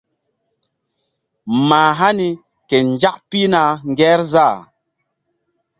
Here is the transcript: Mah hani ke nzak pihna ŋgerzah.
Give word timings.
Mah 1.67 1.93
hani 1.99 2.29
ke 2.69 2.77
nzak 2.91 3.17
pihna 3.29 3.61
ŋgerzah. 3.91 4.57